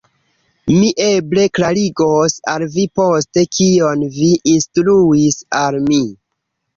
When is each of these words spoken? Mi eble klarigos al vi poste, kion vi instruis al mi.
Mi 0.75 0.87
eble 1.07 1.41
klarigos 1.57 2.35
al 2.53 2.65
vi 2.75 2.85
poste, 2.99 3.43
kion 3.57 4.01
vi 4.15 4.31
instruis 4.55 5.37
al 5.61 5.79
mi. 5.91 6.01